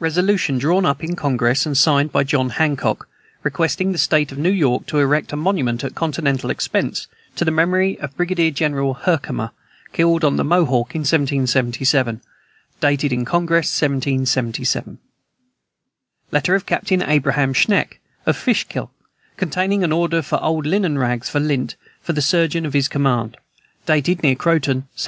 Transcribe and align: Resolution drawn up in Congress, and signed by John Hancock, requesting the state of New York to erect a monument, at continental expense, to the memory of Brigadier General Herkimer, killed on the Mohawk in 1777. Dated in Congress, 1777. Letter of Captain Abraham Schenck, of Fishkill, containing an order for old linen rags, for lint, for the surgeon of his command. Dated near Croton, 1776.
Resolution 0.00 0.58
drawn 0.58 0.84
up 0.84 1.04
in 1.04 1.14
Congress, 1.14 1.64
and 1.66 1.78
signed 1.78 2.10
by 2.10 2.24
John 2.24 2.50
Hancock, 2.50 3.08
requesting 3.44 3.92
the 3.92 3.96
state 3.98 4.32
of 4.32 4.38
New 4.38 4.50
York 4.50 4.86
to 4.86 4.98
erect 4.98 5.32
a 5.32 5.36
monument, 5.36 5.84
at 5.84 5.94
continental 5.94 6.50
expense, 6.50 7.06
to 7.36 7.44
the 7.44 7.52
memory 7.52 7.96
of 8.00 8.16
Brigadier 8.16 8.50
General 8.50 8.94
Herkimer, 8.94 9.52
killed 9.92 10.24
on 10.24 10.34
the 10.34 10.42
Mohawk 10.42 10.96
in 10.96 11.02
1777. 11.02 12.22
Dated 12.80 13.12
in 13.12 13.24
Congress, 13.24 13.68
1777. 13.80 14.98
Letter 16.32 16.54
of 16.56 16.66
Captain 16.66 17.00
Abraham 17.00 17.52
Schenck, 17.54 18.00
of 18.26 18.36
Fishkill, 18.36 18.90
containing 19.36 19.84
an 19.84 19.92
order 19.92 20.22
for 20.22 20.42
old 20.42 20.66
linen 20.66 20.98
rags, 20.98 21.30
for 21.30 21.38
lint, 21.38 21.76
for 22.00 22.12
the 22.12 22.20
surgeon 22.20 22.66
of 22.66 22.72
his 22.72 22.88
command. 22.88 23.36
Dated 23.86 24.24
near 24.24 24.34
Croton, 24.34 24.78
1776. 24.98 25.00